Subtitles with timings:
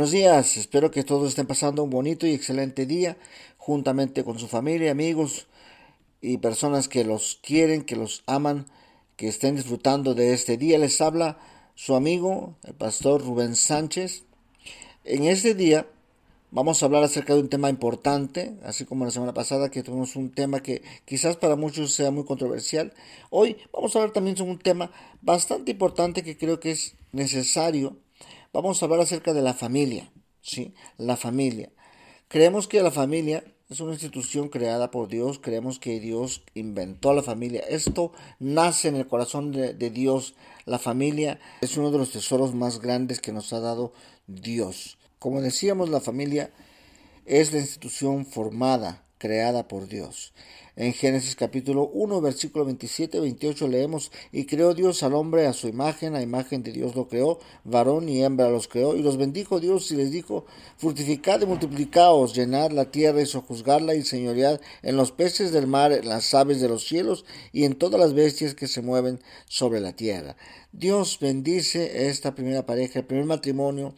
[0.00, 3.18] Buenos días, espero que todos estén pasando un bonito y excelente día
[3.58, 5.46] juntamente con su familia, amigos
[6.22, 8.64] y personas que los quieren, que los aman,
[9.16, 10.78] que estén disfrutando de este día.
[10.78, 11.38] Les habla
[11.74, 14.24] su amigo, el pastor Rubén Sánchez.
[15.04, 15.86] En este día
[16.50, 20.16] vamos a hablar acerca de un tema importante, así como la semana pasada que tuvimos
[20.16, 22.94] un tema que quizás para muchos sea muy controversial.
[23.28, 27.98] Hoy vamos a hablar también sobre un tema bastante importante que creo que es necesario
[28.52, 30.74] Vamos a hablar acerca de la familia, ¿sí?
[30.98, 31.70] La familia.
[32.26, 37.14] Creemos que la familia es una institución creada por Dios, creemos que Dios inventó a
[37.14, 37.60] la familia.
[37.68, 40.34] Esto nace en el corazón de, de, Dios.
[40.64, 43.92] La familia es uno de los tesoros más grandes que nos ha dado
[44.26, 44.98] Dios.
[45.20, 46.50] Como decíamos, la familia
[47.26, 50.32] es la institución formada, creada por Dios.
[50.76, 55.68] En Génesis capítulo 1, versículo 27 28 leemos, y creó Dios al hombre a su
[55.68, 59.60] imagen, a imagen de Dios lo creó, varón y hembra los creó, y los bendijo
[59.60, 60.46] Dios y les dijo,
[60.78, 65.92] fructificad y multiplicaos, llenad la tierra y sojuzgarla y señoread en los peces del mar,
[65.92, 69.80] en las aves de los cielos y en todas las bestias que se mueven sobre
[69.80, 70.36] la tierra.
[70.72, 73.94] Dios bendice esta primera pareja, el primer matrimonio,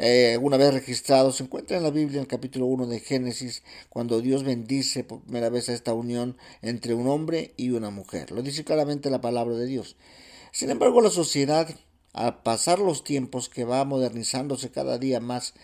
[0.00, 3.64] eh, una vez registrado, se encuentra en la Biblia en el capítulo 1 de Génesis,
[3.88, 8.30] cuando Dios bendice por primera vez a esta unión entre un hombre y una mujer.
[8.30, 9.96] Lo dice claramente la palabra de Dios.
[10.52, 11.68] Sin embargo, la sociedad,
[12.12, 15.54] al pasar los tiempos que va modernizándose cada día más,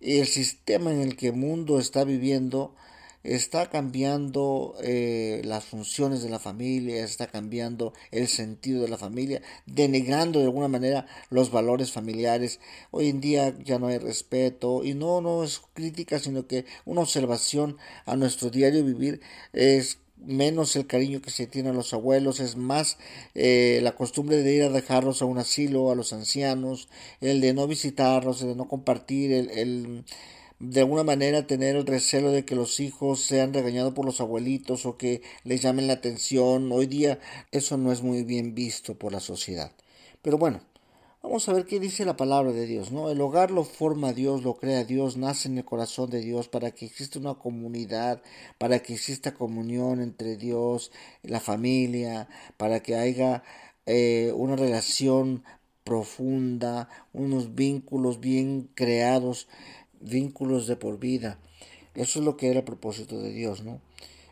[0.00, 2.76] el sistema en el que el mundo está viviendo,
[3.24, 9.42] está cambiando eh, las funciones de la familia, está cambiando el sentido de la familia,
[9.66, 12.60] denigrando de alguna manera los valores familiares.
[12.90, 17.02] Hoy en día ya no hay respeto y no, no es crítica, sino que una
[17.02, 19.20] observación a nuestro diario vivir
[19.52, 22.98] es menos el cariño que se tiene a los abuelos, es más
[23.34, 26.88] eh, la costumbre de ir a dejarlos a un asilo, a los ancianos,
[27.20, 30.04] el de no visitarlos, el de no compartir, el
[30.60, 34.86] de alguna manera tener el recelo de que los hijos sean regañados por los abuelitos
[34.86, 36.72] o que les llamen la atención.
[36.72, 37.20] Hoy día
[37.52, 39.70] eso no es muy bien visto por la sociedad.
[40.20, 40.60] Pero bueno,
[41.22, 43.08] vamos a ver qué dice la palabra de Dios, ¿no?
[43.08, 46.72] El hogar lo forma Dios, lo crea Dios, nace en el corazón de Dios para
[46.72, 48.20] que exista una comunidad,
[48.58, 50.90] para que exista comunión entre Dios,
[51.22, 53.44] la familia, para que haya
[53.86, 55.44] eh, una relación
[55.84, 59.48] profunda, unos vínculos bien creados
[60.00, 61.38] vínculos de por vida.
[61.94, 63.80] Eso es lo que era el propósito de Dios, ¿no?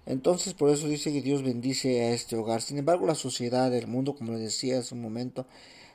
[0.07, 2.63] Entonces, por eso dice que Dios bendice a este hogar.
[2.63, 5.47] Sin embargo, la sociedad, el mundo, como les decía hace un momento,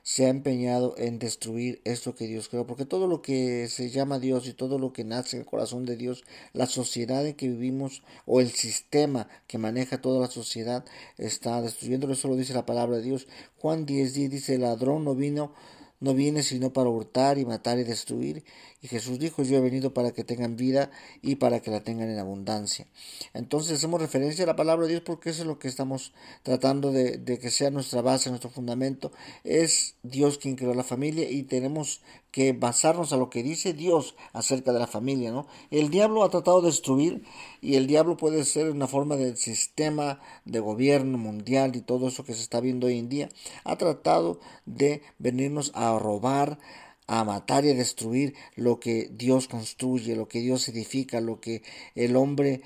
[0.04, 4.20] se ha empeñado en destruir esto que Dios creó, porque todo lo que se llama
[4.20, 7.48] Dios y todo lo que nace en el corazón de Dios, la sociedad en que
[7.48, 10.84] vivimos o el sistema que maneja toda la sociedad
[11.18, 12.14] está destruyéndolo.
[12.14, 13.28] Eso lo dice la palabra de Dios.
[13.60, 15.54] Juan 10, dice, el ladrón no vino
[16.02, 18.44] no viene sino para hurtar y matar y destruir.
[18.82, 20.90] Y Jesús dijo, yo he venido para que tengan vida
[21.22, 22.88] y para que la tengan en abundancia.
[23.36, 26.92] Entonces hacemos referencia a la palabra de Dios porque eso es lo que estamos tratando
[26.92, 29.12] de, que sea nuestra base, nuestro fundamento.
[29.44, 32.02] Es Dios quien creó la familia y tenemos
[32.32, 35.48] que basarnos a lo que dice Dios acerca de la familia, ¿no?
[35.70, 37.24] El diablo ha tratado de destruir
[37.62, 42.24] y el diablo puede ser una forma del sistema de gobierno mundial y todo eso
[42.24, 43.30] que se está viendo hoy en día.
[43.66, 46.60] Ha tratado de venirnos a robar,
[47.08, 51.62] a matar y a destruir lo que Dios construye, lo que Dios edifica, lo que
[51.96, 52.62] el hombre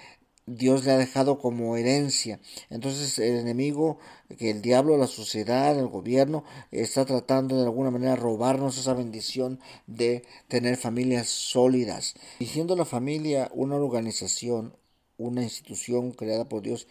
[0.47, 2.39] Dios le ha dejado como herencia.
[2.69, 3.97] Entonces el enemigo,
[4.37, 9.59] que el diablo, la sociedad, el gobierno, está tratando de alguna manera robarnos esa bendición
[9.87, 12.13] de tener familias sólidas.
[12.39, 14.75] Y siendo la familia una organización,
[15.17, 16.87] una institución creada por Dios,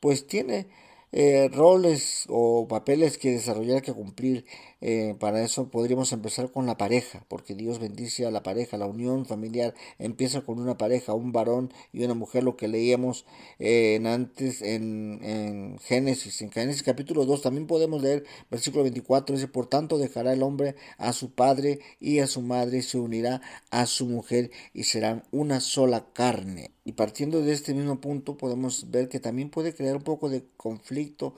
[0.00, 0.66] pues tiene
[1.12, 4.44] eh, roles o papeles que desarrollar, que cumplir.
[4.88, 8.86] Eh, para eso podríamos empezar con la pareja, porque Dios bendice a la pareja, la
[8.86, 13.26] unión familiar empieza con una pareja, un varón y una mujer, lo que leíamos
[13.58, 16.40] eh, en antes en, en, Génesis.
[16.40, 20.76] En Génesis capítulo 2 también podemos leer versículo 24, dice, por tanto dejará el hombre
[20.98, 23.42] a su padre y a su madre y se unirá
[23.72, 26.70] a su mujer y serán una sola carne.
[26.84, 30.44] Y partiendo de este mismo punto podemos ver que también puede crear un poco de
[30.56, 31.34] conflicto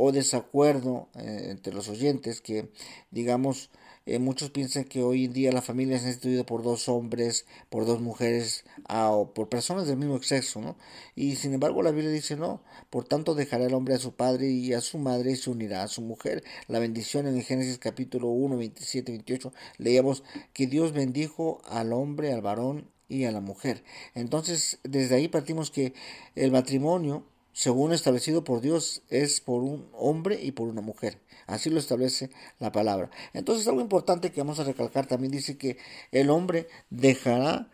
[0.00, 2.70] o desacuerdo eh, entre los oyentes que
[3.10, 3.68] digamos
[4.06, 7.84] eh, muchos piensan que hoy en día la familia es instituida por dos hombres, por
[7.84, 10.76] dos mujeres o por personas del mismo sexo, ¿no?
[11.16, 14.48] Y sin embargo la Biblia dice no, por tanto dejará el hombre a su padre
[14.48, 16.44] y a su madre y se unirá a su mujer.
[16.68, 20.22] La bendición en Génesis capítulo 1, 27, 28 leíamos
[20.52, 23.82] que Dios bendijo al hombre, al varón y a la mujer.
[24.14, 25.92] Entonces, desde ahí partimos que
[26.36, 27.24] el matrimonio,
[27.58, 31.18] según establecido por Dios, es por un hombre y por una mujer.
[31.48, 33.10] Así lo establece la palabra.
[33.32, 35.76] Entonces algo importante que vamos a recalcar también dice que
[36.12, 37.68] el hombre dejará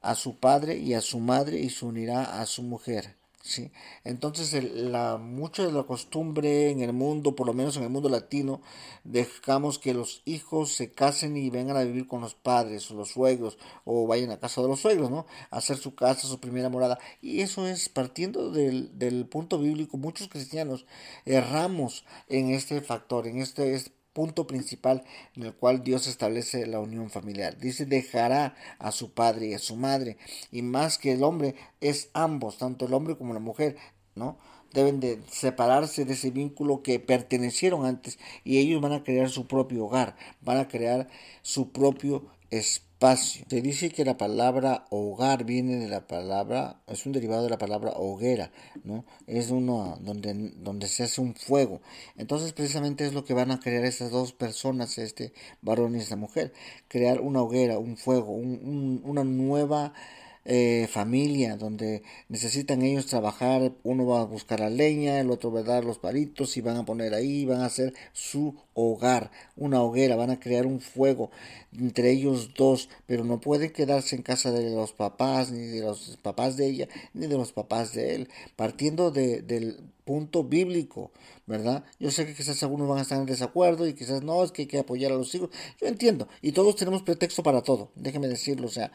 [0.00, 3.14] a su padre y a su madre y se unirá a su mujer.
[3.42, 3.72] ¿Sí?
[4.04, 8.08] Entonces, la, mucha de la costumbre en el mundo, por lo menos en el mundo
[8.08, 8.62] latino,
[9.04, 13.10] dejamos que los hijos se casen y vengan a vivir con los padres o los
[13.10, 15.26] suegros o vayan a casa de los suegros, ¿no?
[15.50, 16.98] A hacer su casa, su primera morada.
[17.20, 19.98] Y eso es partiendo del, del punto bíblico.
[19.98, 20.86] Muchos cristianos
[21.24, 25.04] erramos en este factor, en este, este punto principal
[25.36, 27.58] en el cual Dios establece la unión familiar.
[27.58, 30.16] Dice, dejará a su padre y a su madre.
[30.50, 33.76] Y más que el hombre, es ambos, tanto el hombre como la mujer,
[34.14, 34.38] ¿no?
[34.72, 39.46] Deben de separarse de ese vínculo que pertenecieron antes y ellos van a crear su
[39.46, 41.08] propio hogar, van a crear
[41.42, 47.10] su propio espacio se dice que la palabra hogar viene de la palabra, es un
[47.10, 48.52] derivado de la palabra hoguera,
[48.84, 49.04] ¿no?
[49.26, 51.80] Es uno donde, donde se hace un fuego.
[52.16, 55.32] Entonces precisamente es lo que van a crear esas dos personas, este
[55.62, 56.52] varón y esta mujer.
[56.86, 59.92] Crear una hoguera, un fuego, una nueva
[60.44, 65.60] eh, familia donde necesitan ellos trabajar, uno va a buscar la leña, el otro va
[65.60, 69.82] a dar los palitos y van a poner ahí, van a hacer su hogar, una
[69.82, 71.30] hoguera, van a crear un fuego
[71.78, 76.18] entre ellos dos, pero no pueden quedarse en casa de los papás, ni de los
[76.22, 81.12] papás de ella, ni de los papás de él, partiendo de, del punto bíblico,
[81.46, 81.84] ¿verdad?
[81.98, 84.62] Yo sé que quizás algunos van a estar en desacuerdo y quizás no, es que
[84.62, 85.50] hay que apoyar a los hijos,
[85.80, 88.92] yo entiendo, y todos tenemos pretexto para todo, déjeme decirlo, o sea,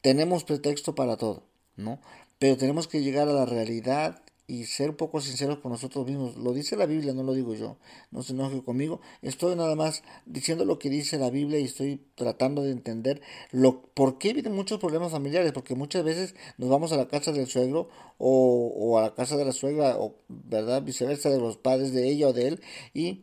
[0.00, 1.44] tenemos pretexto para todo,
[1.76, 2.00] ¿no?
[2.38, 6.36] Pero tenemos que llegar a la realidad y ser un poco sinceros con nosotros mismos.
[6.36, 7.76] Lo dice la Biblia, no lo digo yo.
[8.10, 9.00] No se enoje conmigo.
[9.22, 13.82] Estoy nada más diciendo lo que dice la Biblia y estoy tratando de entender lo,
[13.94, 15.52] por qué vienen muchos problemas familiares.
[15.52, 19.36] Porque muchas veces nos vamos a la casa del suegro o, o a la casa
[19.36, 20.82] de la suegra o, ¿verdad?
[20.82, 22.60] Viceversa de los padres de ella o de él
[22.92, 23.22] y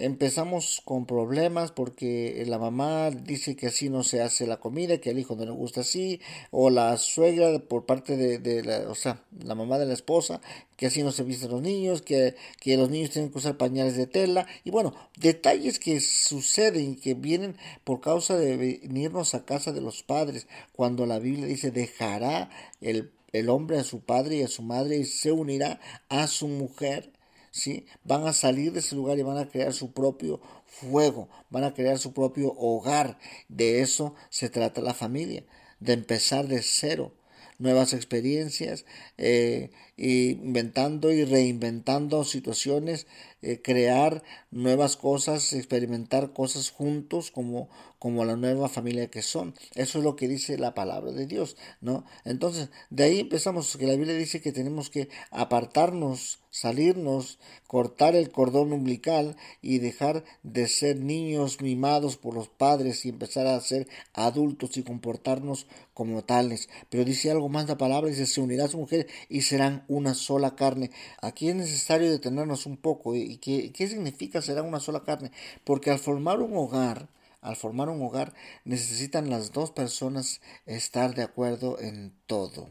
[0.00, 5.10] empezamos con problemas porque la mamá dice que así no se hace la comida, que
[5.10, 6.20] al hijo no le gusta así,
[6.50, 10.40] o la suegra por parte de, la, o sea, la mamá de la esposa,
[10.76, 13.96] que así no se visten los niños, que, que los niños tienen que usar pañales
[13.96, 19.72] de tela, y bueno, detalles que suceden que vienen por causa de venirnos a casa
[19.72, 22.50] de los padres, cuando la Biblia dice dejará
[22.80, 26.48] el, el hombre a su padre y a su madre y se unirá a su
[26.48, 27.12] mujer
[27.50, 27.86] ¿sí?
[28.04, 31.74] Van a salir de ese lugar y van a crear su propio fuego, van a
[31.74, 33.18] crear su propio hogar.
[33.48, 35.44] De eso se trata la familia,
[35.80, 37.12] de empezar de cero,
[37.58, 38.86] nuevas experiencias,
[39.18, 43.06] eh, inventando y reinventando situaciones,
[43.42, 47.68] eh, crear nuevas cosas, experimentar cosas juntos como,
[48.00, 49.54] como la nueva familia que son.
[49.74, 52.04] Eso es lo que dice la palabra de Dios, ¿no?
[52.24, 58.30] Entonces, de ahí empezamos, que la Biblia dice que tenemos que apartarnos, salirnos, cortar el
[58.30, 63.86] cordón umbilical y dejar de ser niños mimados por los padres y empezar a ser
[64.14, 66.70] adultos y comportarnos como tales.
[66.88, 70.14] Pero dice algo más la palabra, dice, se unirá a su mujer y serán una
[70.14, 70.90] sola carne.
[71.20, 73.14] Aquí es necesario detenernos un poco.
[73.14, 75.32] ¿Y qué, qué significa será una sola carne?
[75.64, 78.34] Porque al formar un hogar, al formar un hogar,
[78.64, 82.68] necesitan las dos personas estar de acuerdo en todo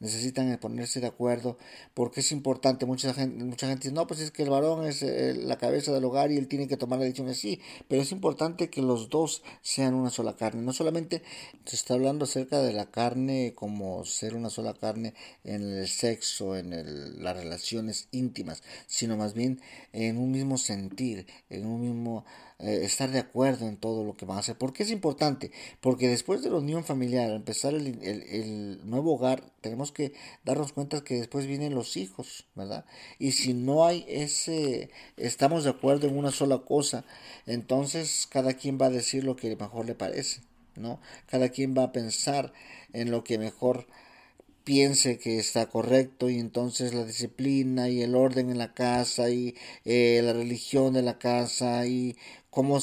[0.00, 1.58] necesitan ponerse de acuerdo
[1.94, 2.86] porque es importante.
[2.86, 5.92] Mucha gente, mucha gente dice, no, pues es que el varón es eh, la cabeza
[5.92, 9.10] del hogar y él tiene que tomar la decisión así, pero es importante que los
[9.10, 10.62] dos sean una sola carne.
[10.62, 11.22] No solamente
[11.64, 15.14] se está hablando acerca de la carne como ser una sola carne
[15.44, 19.60] en el sexo, en las relaciones íntimas, sino más bien
[19.92, 22.24] en un mismo sentir, en un mismo
[22.62, 24.58] eh, estar de acuerdo en todo lo que van a hacer.
[24.58, 25.50] ¿Por qué es importante?
[25.80, 30.12] Porque después de la unión familiar, empezar el, el, nuevo hogar, tenemos que
[30.44, 32.84] darnos cuenta que después vienen los hijos, ¿verdad?
[33.18, 37.04] Y si no hay ese, estamos de acuerdo en una sola cosa,
[37.46, 40.42] entonces cada quien va a decir lo que mejor le parece,
[40.76, 41.00] ¿no?
[41.26, 42.52] Cada quien va a pensar
[42.92, 43.86] en lo que mejor
[44.64, 49.54] piense que está correcto y entonces la disciplina y el orden en la casa y
[49.84, 52.16] eh, la religión de la casa y
[52.50, 52.80] como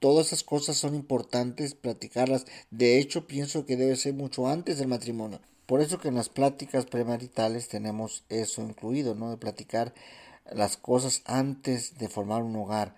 [0.00, 2.46] todas esas cosas son importantes platicarlas.
[2.70, 5.40] De hecho, pienso que debe ser mucho antes del matrimonio.
[5.66, 9.30] Por eso que en las pláticas premaritales tenemos eso incluido, ¿no?
[9.30, 9.92] De platicar
[10.50, 12.94] las cosas antes de formar un hogar.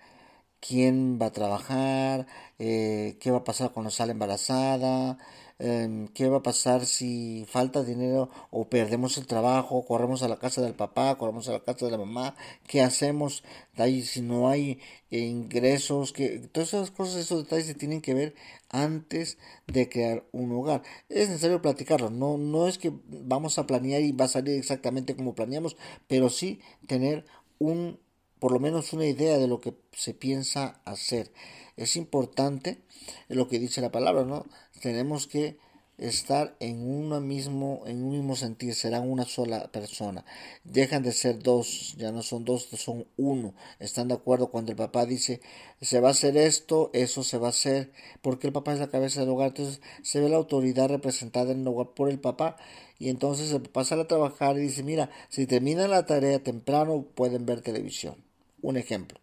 [0.59, 2.27] ¿Quién va a trabajar?
[2.59, 5.17] Eh, ¿Qué va a pasar cuando sale embarazada?
[5.61, 10.39] Em, qué va a pasar si falta dinero o perdemos el trabajo, corremos a la
[10.39, 12.35] casa del papá, corremos a la casa de la mamá,
[12.67, 13.43] qué hacemos,
[13.77, 14.79] ahí si no hay
[15.11, 18.33] ingresos, que todas esas cosas, esos detalles se tienen que ver
[18.69, 19.37] antes
[19.67, 20.81] de crear un hogar.
[21.09, 25.15] Es necesario platicarlo, no, no es que vamos a planear y va a salir exactamente
[25.15, 25.77] como planeamos,
[26.07, 27.25] pero sí tener
[27.59, 27.99] un
[28.41, 31.31] por lo menos una idea de lo que se piensa hacer.
[31.77, 32.79] Es importante
[33.27, 34.47] lo que dice la palabra, ¿no?
[34.81, 35.59] Tenemos que
[35.99, 40.25] estar en uno mismo, en un mismo sentir, serán una sola persona.
[40.63, 43.53] Dejan de ser dos, ya no son dos, son uno.
[43.77, 45.39] Están de acuerdo cuando el papá dice,
[45.79, 47.91] se va a hacer esto, eso se va a hacer,
[48.23, 49.49] porque el papá es la cabeza del hogar.
[49.49, 52.57] Entonces se ve la autoridad representada en el hogar por el papá.
[52.97, 57.05] Y entonces el papá sale a trabajar y dice, mira, si terminan la tarea temprano,
[57.13, 58.30] pueden ver televisión.
[58.61, 59.19] Un ejemplo.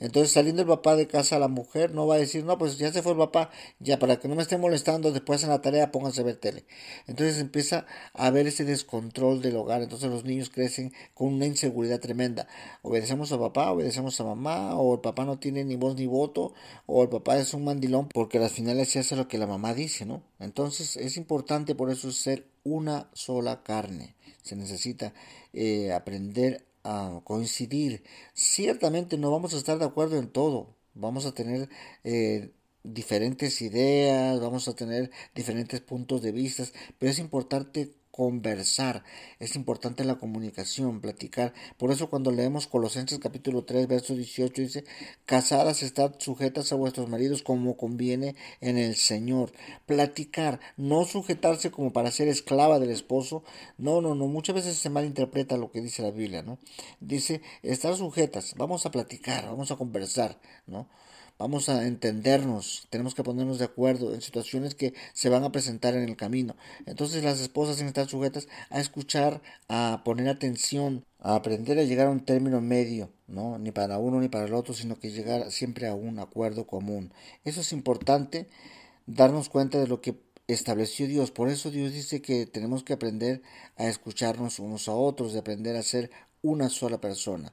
[0.00, 2.92] Entonces, saliendo el papá de casa, la mujer no va a decir, no, pues ya
[2.92, 5.92] se fue el papá, ya para que no me esté molestando, después en la tarea
[5.92, 6.66] pónganse a ver tele.
[7.06, 9.82] Entonces empieza a haber ese descontrol del hogar.
[9.82, 12.48] Entonces los niños crecen con una inseguridad tremenda.
[12.82, 16.54] Obedecemos a papá, obedecemos a mamá, o el papá no tiene ni voz ni voto,
[16.86, 19.74] o el papá es un mandilón, porque al final se hace lo que la mamá
[19.74, 20.22] dice, ¿no?
[20.40, 24.16] Entonces es importante por eso ser una sola carne.
[24.42, 25.14] Se necesita
[25.54, 28.04] eh, aprender a coincidir.
[28.34, 30.76] Ciertamente no vamos a estar de acuerdo en todo.
[30.94, 31.68] Vamos a tener
[32.04, 32.52] eh,
[32.84, 36.64] diferentes ideas, vamos a tener diferentes puntos de vista,
[36.98, 39.02] pero es importante conversar,
[39.40, 41.52] es importante la comunicación, platicar.
[41.76, 44.84] Por eso cuando leemos Colosenses capítulo 3, verso 18 dice,
[45.26, 49.50] casadas estad sujetas a vuestros maridos como conviene en el Señor.
[49.84, 53.42] Platicar, no sujetarse como para ser esclava del esposo.
[53.78, 56.60] No, no, no, muchas veces se malinterpreta lo que dice la Biblia, ¿no?
[57.00, 60.86] Dice, estar sujetas, vamos a platicar, vamos a conversar, ¿no?
[61.44, 65.92] Vamos a entendernos, tenemos que ponernos de acuerdo en situaciones que se van a presentar
[65.94, 66.56] en el camino.
[66.86, 71.82] Entonces las esposas tienen que estar sujetas a escuchar, a poner atención, a aprender a
[71.82, 73.58] llegar a un término medio, ¿no?
[73.58, 77.12] Ni para uno ni para el otro, sino que llegar siempre a un acuerdo común.
[77.44, 78.48] Eso es importante,
[79.04, 81.30] darnos cuenta de lo que estableció Dios.
[81.30, 83.42] Por eso Dios dice que tenemos que aprender
[83.76, 86.10] a escucharnos unos a otros, de aprender a ser
[86.40, 87.52] una sola persona.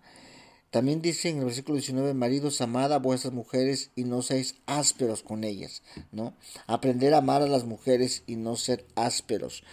[0.71, 5.21] También dice en el versículo 19, maridos, amad a vuestras mujeres y no seáis ásperos
[5.21, 6.33] con ellas, ¿no?
[6.65, 9.63] Aprender a amar a las mujeres y no ser ásperos.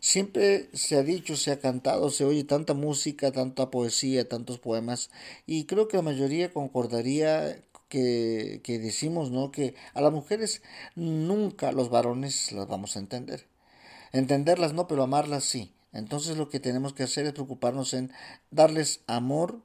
[0.00, 5.10] Siempre se ha dicho, se ha cantado, se oye tanta música, tanta poesía, tantos poemas,
[5.46, 9.52] y creo que la mayoría concordaría que, que decimos, ¿no?
[9.52, 10.60] Que a las mujeres
[10.94, 13.46] nunca los varones las vamos a entender.
[14.12, 15.72] Entenderlas no, pero amarlas sí.
[15.94, 18.12] Entonces lo que tenemos que hacer es preocuparnos en
[18.50, 19.62] darles amor,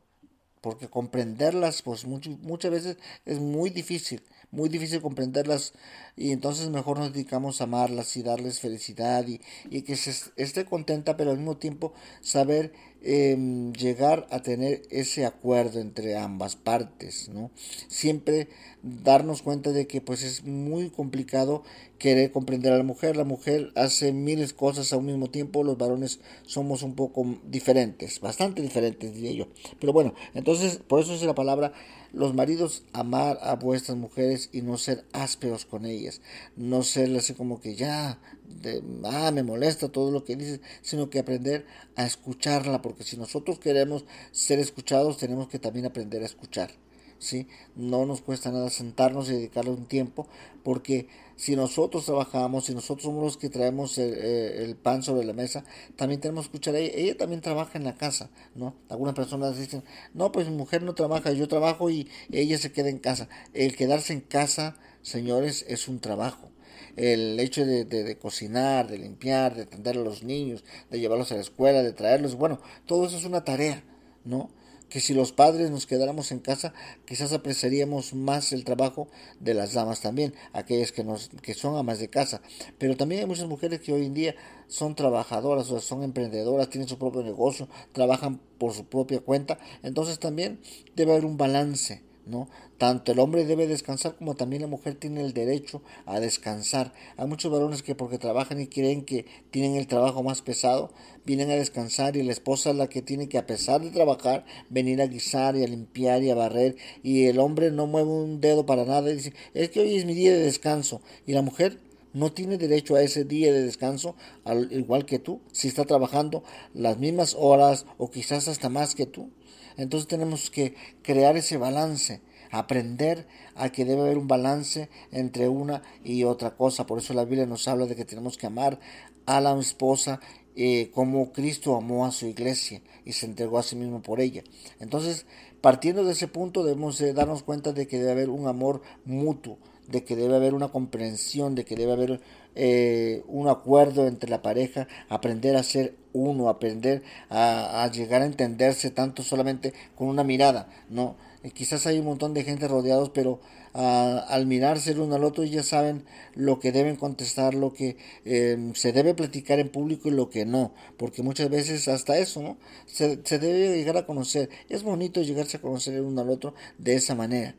[0.68, 4.22] porque comprenderlas pues muchas veces es muy difícil,
[4.52, 5.72] muy difícil comprenderlas
[6.18, 10.66] y entonces mejor nos dedicamos a amarlas y darles felicidad y, y que se esté
[10.66, 17.30] contenta pero al mismo tiempo saber Em, llegar a tener ese acuerdo entre ambas partes,
[17.30, 17.51] ¿no?
[17.88, 18.48] Siempre
[18.82, 21.63] darnos cuenta de que pues es muy complicado
[22.00, 25.77] querer comprender a la mujer, la mujer hace miles cosas a un mismo tiempo, los
[25.77, 29.48] varones somos un poco diferentes, bastante diferentes diría yo,
[29.80, 31.74] pero bueno, entonces por eso es la palabra
[32.14, 36.22] los maridos amar a vuestras mujeres y no ser ásperos con ellas,
[36.56, 38.20] no ser así como que ya,
[38.62, 43.18] de, ah, me molesta todo lo que dices, sino que aprender a escucharla, porque si
[43.18, 46.72] nosotros queremos ser escuchados, tenemos que también aprender a escuchar.
[47.20, 47.48] ¿Sí?
[47.76, 50.28] No nos cuesta nada sentarnos y dedicarle un tiempo,
[50.64, 55.64] porque si nosotros trabajamos, si nosotros somos los que traemos el, pan sobre la mesa,
[55.96, 56.94] también tenemos que escuchar a ella.
[56.96, 58.76] Ella también trabaja en la casa, ¿no?
[58.90, 59.84] Algunas personas dicen,
[60.14, 63.30] no, pues mi mujer no trabaja, yo trabajo y ella se queda en casa.
[63.54, 66.50] El quedarse en casa, señores, es un trabajo
[66.96, 71.36] el hecho de, de, cocinar, de limpiar, de atender a los niños, de llevarlos a
[71.36, 73.84] la escuela, de traerlos, bueno, todo eso es una tarea,
[74.26, 74.50] ¿no?
[74.89, 76.74] Que si los padres nos quedáramos en casa,
[77.06, 79.08] quizás apreciaríamos más el trabajo
[79.39, 82.41] de las damas también, aquellas que, nos, que son amas de casa.
[82.77, 84.36] Pero también hay muchas mujeres que hoy en día
[84.67, 89.60] son trabajadoras, o son emprendedoras, tienen su propio negocio, trabajan por su propia cuenta.
[89.84, 90.60] Entonces también
[90.96, 92.50] debe haber un balance ¿no?
[92.77, 96.93] Tanto el hombre debe descansar como también la mujer tiene el derecho a descansar.
[97.17, 100.91] Hay muchos varones que porque trabajan y creen que tienen el trabajo más pesado,
[101.25, 104.46] vienen a descansar y la esposa es la que tiene que a pesar de trabajar
[104.69, 108.41] venir a guisar y a limpiar y a barrer y el hombre no mueve un
[108.41, 111.41] dedo para nada y dice, es que hoy es mi día de descanso y la
[111.41, 111.79] mujer
[112.13, 116.43] no tiene derecho a ese día de descanso, al igual que tú, si está trabajando
[116.74, 119.29] las mismas horas o quizás hasta más que tú.
[119.77, 122.22] Entonces tenemos que crear ese balance.
[122.50, 126.86] aprender a que debe haber un balance entre una y otra cosa.
[126.88, 128.79] Por eso la Biblia nos habla de que tenemos que amar
[129.25, 130.22] a la esposa
[130.60, 134.43] eh, como Cristo amó a su iglesia y se entregó a sí mismo por ella.
[134.79, 135.27] Entonces,
[135.62, 140.03] partiendo de ese punto, debemos darnos cuenta de que debe haber un amor mutuo, de
[140.03, 142.22] que debe haber una comprensión, de que debe haber
[142.55, 148.92] eh, un acuerdo entre la pareja, aprender a ser uno, aprender a, llegar a entenderse
[148.92, 151.16] tanto solamente con una mirada, ¿no?
[151.44, 153.40] Eh, quizás hay un montón de gente rodeados, pero
[153.74, 156.04] ah, al mirarse el uno al otro ya saben
[156.36, 160.46] lo que deben contestar, lo que em, se debe platicar en público y lo que
[160.46, 162.58] no, porque muchas veces hasta eso, ¿no?
[162.86, 164.50] Se, se debe llegar a conocer.
[164.70, 167.56] Es bonito llegarse a conocer el uno al otro de esa manera,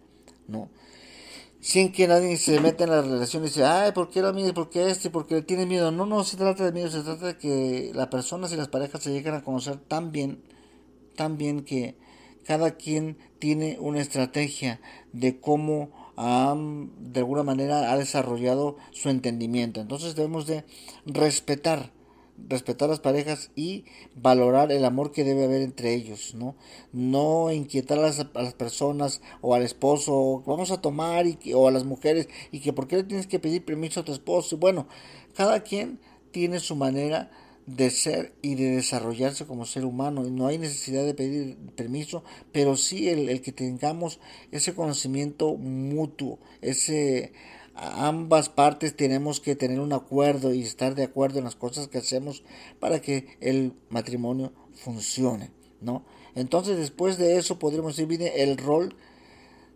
[0.48, 0.68] ¿no?
[1.60, 4.52] Sin que nadie se meta en la relación y dice, ay, ¿por qué la mía?
[4.54, 5.10] ¿Por qué este?
[5.10, 5.90] ¿Por qué tiene miedo?
[5.90, 9.02] No, no se trata de miedo, se trata de que las personas y las parejas
[9.02, 10.42] se lleguen a conocer tan bien,
[11.16, 11.96] tan bien que
[12.44, 14.80] cada quien tiene una estrategia
[15.12, 19.80] de cómo de alguna manera ha desarrollado su entendimiento.
[19.80, 20.64] Entonces debemos de
[21.06, 21.92] respetar
[22.48, 26.56] respetar las parejas y valorar el amor que debe haber entre ellos, ¿no?
[26.92, 31.70] No inquietar a las, las personas o al esposo, vamos a tomar y o a
[31.70, 34.56] las mujeres y que por qué le tienes que pedir permiso a tu esposo.
[34.56, 34.86] Bueno,
[35.34, 37.30] cada quien tiene su manera
[37.66, 42.24] de ser y de desarrollarse como ser humano y no hay necesidad de pedir permiso,
[42.50, 44.20] pero sí el, el que tengamos
[44.52, 47.32] ese conocimiento mutuo, ese
[47.78, 51.98] ambas partes tenemos que tener un acuerdo y estar de acuerdo en las cosas que
[51.98, 52.42] hacemos
[52.80, 56.04] para que el matrimonio funcione, ¿no?
[56.34, 58.94] Entonces después de eso podremos decir viene el rol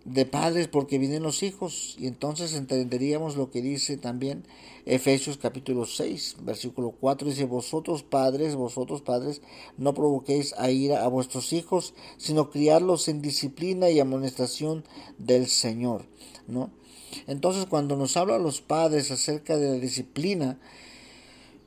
[0.05, 4.45] de padres porque vienen los hijos y entonces entenderíamos lo que dice también
[4.85, 9.43] Efesios capítulo 6 versículo 4 dice vosotros padres vosotros padres
[9.79, 14.83] no provoquéis a ira a vuestros hijos sino criarlos en disciplina y amonestación
[15.19, 16.07] del Señor
[16.49, 16.71] ¿no?
[17.27, 20.59] Entonces, cuando nos habla los padres acerca de la disciplina,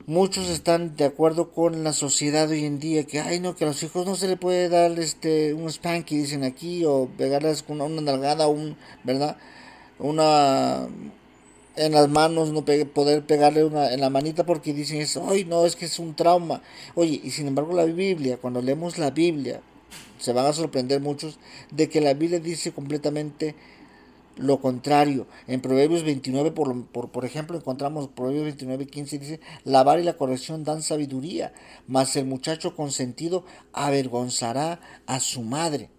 [0.06, 3.66] muchos están de acuerdo con la sociedad hoy en día que ay no que a
[3.66, 7.80] los hijos no se le puede dar este un spanky dicen aquí o pegarles con
[7.80, 9.36] una, nalgada un verdad
[9.98, 10.86] una
[11.74, 15.66] en las manos no poder pegarle una en la manita porque dicen eso ay no
[15.66, 16.62] es que es un trauma
[16.94, 19.60] oye y sin embargo la Biblia cuando leemos la Biblia
[20.18, 21.38] se van a sorprender muchos
[21.72, 23.56] de que la Biblia dice completamente
[24.36, 25.26] lo contrario.
[25.46, 30.04] En Proverbios 29, por, por, por, ejemplo, encontramos Proverbios 29, 15, dice, la vara y
[30.04, 31.52] la corrección dan sabiduría,
[31.86, 35.90] mas el muchacho consentido avergonzará a su madre.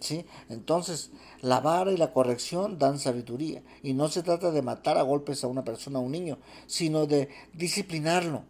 [0.00, 0.26] ¿Sí?
[0.50, 3.62] Entonces, la vara y la corrección dan sabiduría.
[3.82, 7.06] Y no se trata de matar a golpes a una persona, a un niño, sino
[7.06, 8.42] de disciplinarlo.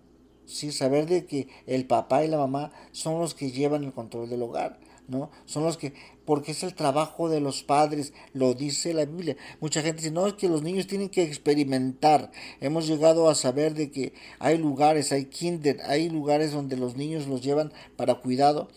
[0.47, 0.73] ¿Sí?
[0.73, 4.43] Saber de que el papá y la mamá son los que llevan el control del
[4.43, 4.81] hogar.
[5.09, 5.31] ¿No?
[5.45, 5.93] Son los que,
[6.25, 9.37] porque es el trabajo de los padres, lo dice la Biblia.
[9.61, 12.31] Mucha gente dice, no, es que los niños tienen que experimentar.
[12.61, 17.27] Hemos llegado a saber de que hay lugares, hay kinder, hay lugares donde los niños
[17.27, 18.69] los llevan para cuidado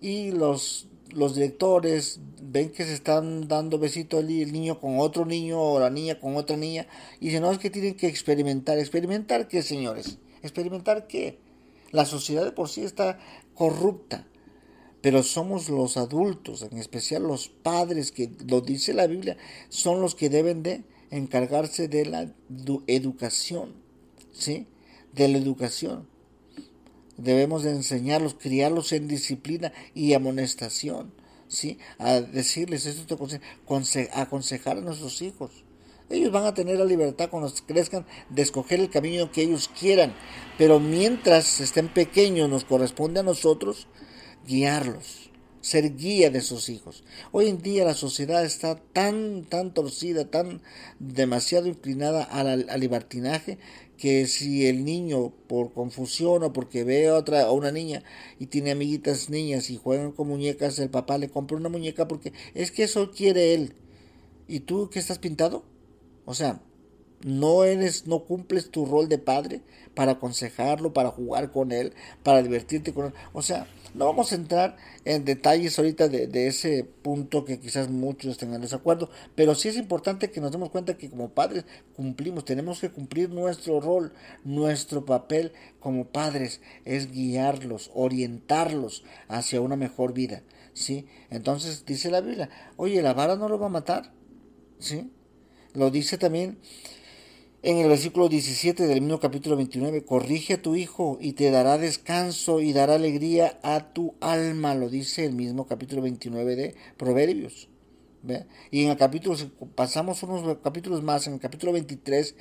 [0.00, 5.26] y los los directores ven que se están dando besito el, el, niño con otro
[5.26, 6.86] niño o la niña con otra niña
[7.20, 8.78] y dicen, no, es que tienen que experimentar.
[8.78, 10.16] ¿Experimentar qué, señores?
[10.42, 11.38] ¿Experimentar qué?
[11.90, 13.18] La sociedad de por sí está
[13.54, 14.26] corrupta
[15.02, 19.36] pero somos los adultos, en especial los padres, que lo dice la Biblia,
[19.68, 22.32] son los que deben de encargarse de la
[22.86, 23.74] educación,
[24.32, 24.68] ¿sí?
[25.12, 26.06] De la educación.
[27.16, 31.12] Debemos de enseñarlos, criarlos en disciplina y amonestación,
[31.48, 31.78] ¿sí?
[31.98, 33.18] A decirles esto,
[34.14, 35.64] aconsejar a nuestros hijos.
[36.10, 40.14] Ellos van a tener la libertad cuando crezcan de escoger el camino que ellos quieran,
[40.58, 43.88] pero mientras estén pequeños nos corresponde a nosotros
[44.46, 47.04] guiarlos, ser guía de sus hijos.
[47.30, 50.60] Hoy en día la sociedad está tan, tan torcida, tan
[50.98, 53.58] demasiado inclinada al, libertinaje,
[53.96, 58.02] que si el niño por confusión o porque ve a otra a una niña
[58.40, 62.32] y tiene amiguitas niñas y juegan con muñecas, el papá le compra una muñeca porque
[62.54, 63.74] es que eso quiere él.
[64.48, 65.64] ¿Y tú qué estás pintado?
[66.24, 66.60] O sea,
[67.24, 69.60] no eres, no cumples tu rol de padre
[69.94, 71.92] para aconsejarlo, para jugar con él,
[72.24, 73.12] para divertirte con él.
[73.32, 78.38] O sea, no vamos a entrar en detalles ahorita de, ese punto que quizás muchos
[78.38, 82.80] tengan desacuerdo, pero sí es importante que nos demos cuenta que como padres cumplimos, tenemos
[82.80, 84.12] que cumplir nuestro rol,
[84.44, 91.06] nuestro papel como padres es guiarlos, orientarlos hacia una mejor vida, ¿sí?
[91.30, 94.12] Entonces dice la Biblia, oye, la vara no lo va a matar,
[94.78, 95.10] ¿sí?
[95.74, 96.58] Lo dice también
[97.62, 101.78] en el versículo 17 del mismo capítulo 29, corrige a tu hijo y te dará
[101.78, 107.68] descanso y dará alegría a tu alma, lo dice el mismo capítulo 29 de Proverbios.
[108.70, 109.36] Y en el capítulo,
[109.74, 112.34] pasamos unos capítulos más, en el capítulo 23,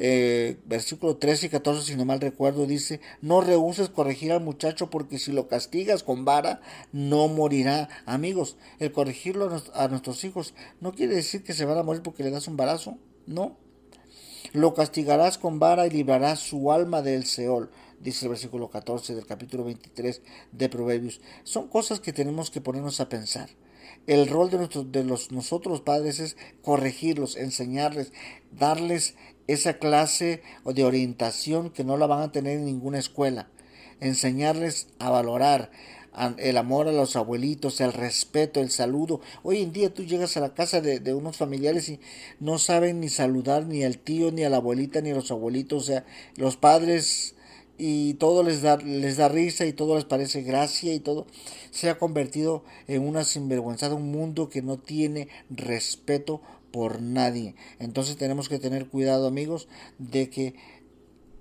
[0.00, 4.90] eh, versículo 13 y 14, si no mal recuerdo, dice, no rehuses corregir al muchacho
[4.90, 6.60] porque si lo castigas con vara,
[6.92, 7.88] no morirá.
[8.06, 12.22] Amigos, el corregirlo a, nuestros hijos no quiere decir que se van a morir porque
[12.22, 13.56] le das un barazo, no.
[14.52, 19.26] Lo castigarás con vara y librarás su alma del Seol dice el versículo 14 del
[19.26, 21.20] capítulo 23 de Proverbios.
[21.44, 23.50] Son cosas que tenemos que ponernos a pensar.
[24.06, 28.12] El rol de, de los, nosotros padres es corregirlos, enseñarles,
[28.52, 29.14] darles
[29.46, 33.48] esa clase de orientación que no la van a tener en ninguna escuela.
[34.00, 35.70] Enseñarles a valorar
[36.38, 39.20] el amor a los abuelitos, el respeto, el saludo.
[39.42, 42.00] Hoy en día tú llegas a la casa de, de unos familiares y
[42.40, 45.82] no saben ni saludar ni al tío, ni a la abuelita, ni a los abuelitos.
[45.82, 46.04] O sea,
[46.36, 47.34] los padres
[47.78, 51.26] y todo les da, les da risa y todo les parece gracia y todo
[51.70, 57.54] se ha convertido en una sinvergüenza, un mundo que no tiene respeto por nadie.
[57.78, 60.54] Entonces tenemos que tener cuidado amigos de que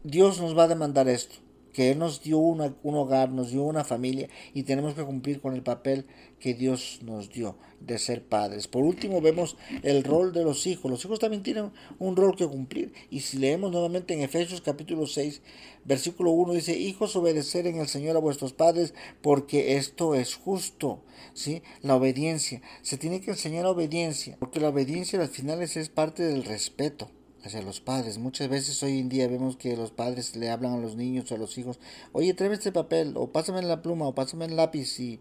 [0.04, 1.47] Dios nos va a demandar esto
[1.78, 5.54] que Él nos dio un hogar, nos dio una familia y tenemos que cumplir con
[5.54, 6.08] el papel
[6.40, 8.68] que Dios nos dio de ser padres.
[8.68, 10.90] Por último, vemos el rol de los hijos.
[10.90, 12.94] Los hijos también tienen un rol que cumplir.
[13.12, 15.44] Y si leemos nuevamente en Efesios capítulo 6,
[15.86, 21.04] versículo 1, dice, hijos, obedecer en el Señor a vuestros padres, porque esto es justo.
[21.36, 21.62] ¿Sí?
[21.84, 22.64] La obediencia.
[22.82, 27.12] Se tiene que enseñar obediencia, porque la obediencia al final es parte del respeto
[27.48, 28.18] hacia los padres.
[28.18, 31.36] Muchas veces hoy en día vemos que los padres le hablan a los niños o
[31.36, 31.80] a los hijos,
[32.12, 35.20] oye, tráeme este papel, o pásame la pluma, o pásame el lápiz, y,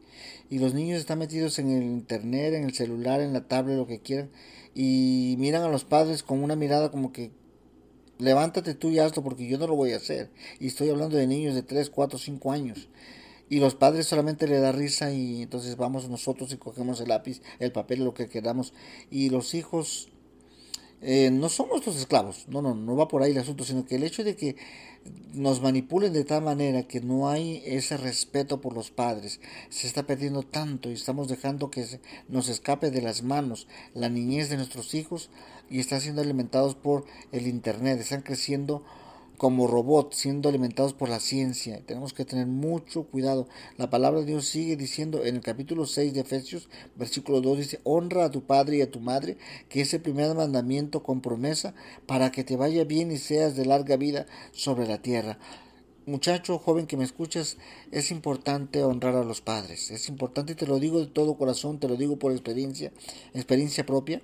[0.51, 3.87] y los niños están metidos en el internet, en el celular, en la tablet, lo
[3.87, 4.31] que quieran,
[4.75, 7.31] y miran a los padres con una mirada como que
[8.19, 10.31] levántate tú y hazlo porque yo no lo voy a hacer.
[10.61, 12.89] Y estoy hablando de niños de 3, 4, 5 años.
[13.49, 17.43] Y los padres solamente le da risa y entonces vamos nosotros y cogemos el lápiz,
[17.61, 18.73] el papel, lo que queramos.
[19.11, 20.09] Y los hijos
[21.03, 23.97] eh, no somos nuestros esclavos, no, no, no va por ahí el asunto, sino que
[23.97, 24.57] el hecho de que
[25.35, 30.05] nos manipulen de tal manera que no hay ese respeto por los padres, se está
[30.05, 31.87] perdiendo tanto y estamos dejando que
[32.29, 35.31] nos escape de las manos la niñez de nuestros hijos
[35.71, 38.83] y están siendo alimentados por el Internet, están creciendo
[39.37, 41.81] como robots siendo alimentados por la ciencia.
[41.85, 43.49] Tenemos que tener mucho cuidado.
[43.77, 47.81] La palabra de Dios sigue diciendo en el capítulo 6 de Efesios, versículo 2, dice,
[47.85, 49.37] honra a tu padre y a tu madre,
[49.68, 51.75] que es el primer mandamiento con promesa,
[52.07, 55.38] para que te vaya bien y seas de larga vida sobre la tierra.
[56.07, 57.57] Muchacho joven que me escuchas,
[57.90, 59.90] es importante honrar a los padres.
[59.90, 62.92] Es importante, te lo digo de todo corazón, te lo digo por experiencia,
[63.35, 64.22] experiencia propia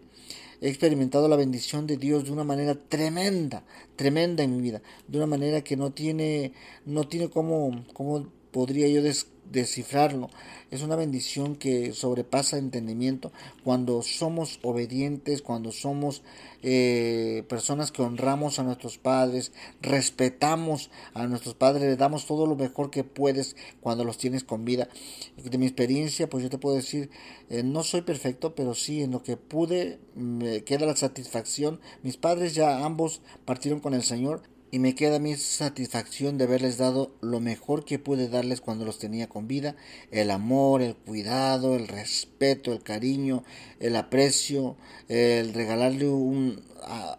[0.62, 3.64] he experimentado la bendición de Dios de una manera tremenda,
[3.96, 6.52] tremenda en mi vida, de una manera que no tiene,
[6.86, 9.02] no tiene cómo, cómo podría yo
[9.50, 10.30] descifrarlo.
[10.70, 13.30] Es una bendición que sobrepasa entendimiento
[13.62, 16.22] cuando somos obedientes, cuando somos
[16.62, 22.56] eh, personas que honramos a nuestros padres, respetamos a nuestros padres, le damos todo lo
[22.56, 24.88] mejor que puedes cuando los tienes con vida.
[25.36, 27.10] De mi experiencia, pues yo te puedo decir,
[27.50, 31.80] eh, no soy perfecto, pero sí en lo que pude me queda la satisfacción.
[32.02, 36.78] Mis padres ya ambos partieron con el Señor y me queda mi satisfacción de haberles
[36.78, 39.76] dado lo mejor que pude darles cuando los tenía con vida,
[40.10, 43.44] el amor, el cuidado, el respeto, el cariño,
[43.80, 46.62] el aprecio, el regalarle un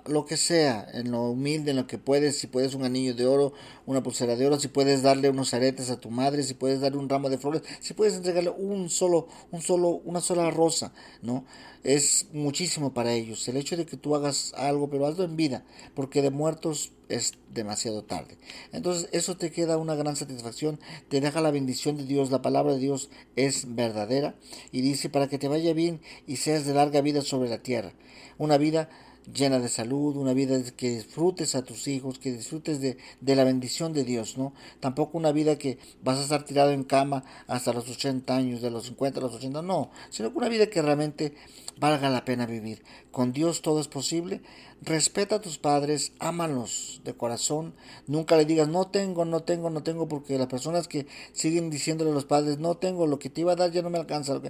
[0.08, 3.26] lo que sea, en lo humilde, en lo que puedes, si puedes un anillo de
[3.26, 3.54] oro,
[3.86, 6.98] una pulsera de oro, si puedes darle unos aretes a tu madre, si puedes darle
[6.98, 11.46] un ramo de flores, si puedes entregarle un solo, un solo, una sola rosa, ¿no?
[11.84, 13.48] Es muchísimo para ellos.
[13.48, 15.66] El hecho de que tú hagas algo, pero hazlo en vida,
[15.96, 18.38] porque de muertos es demasiado tarde.
[18.72, 22.74] Entonces eso te queda una gran satisfacción, te deja la bendición de Dios, la palabra
[22.74, 24.36] de Dios es verdadera
[24.72, 27.94] y dice para que te vaya bien y seas de larga vida sobre la tierra.
[28.38, 28.90] Una vida
[29.32, 33.44] llena de salud, una vida que disfrutes a tus hijos, que disfrutes de, de, la
[33.44, 34.54] bendición de Dios, ¿no?
[34.80, 38.72] Tampoco una vida que vas a estar tirado en cama hasta los 80 años, de
[38.72, 41.34] los 50 a los 80, no, sino que una vida que realmente
[41.78, 42.84] valga la pena vivir.
[43.12, 44.42] Con Dios todo es posible.
[44.82, 47.74] Respeta a tus padres, ámalos de corazón.
[48.08, 52.12] Nunca le digas no tengo, no tengo, no tengo, porque las personas que siguen diciéndole
[52.12, 54.42] a los padres no tengo, lo que te iba a dar ya no me alcanza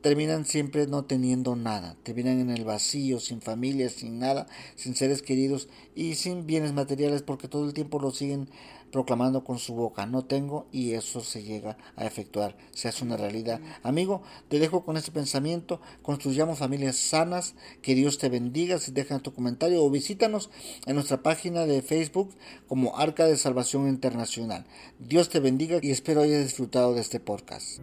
[0.00, 5.22] terminan siempre no teniendo nada, terminan en el vacío, sin familia, sin nada, sin seres
[5.22, 8.48] queridos y sin bienes materiales porque todo el tiempo lo siguen
[8.90, 13.16] proclamando con su boca, no tengo y eso se llega a efectuar, se hace una
[13.16, 13.60] realidad.
[13.82, 19.20] Amigo, te dejo con este pensamiento, construyamos familias sanas, que Dios te bendiga, si dejan
[19.20, 20.50] tu comentario o visítanos
[20.86, 22.30] en nuestra página de Facebook
[22.66, 24.64] como Arca de Salvación Internacional.
[24.98, 27.80] Dios te bendiga y espero hayas disfrutado de este podcast.